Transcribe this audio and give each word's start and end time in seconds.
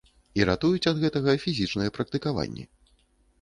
І 0.39 0.45
ратуюць 0.49 0.87
ад 0.91 1.01
гэтага 1.03 1.35
фізічныя 1.43 1.93
практыкаванні. 1.99 2.67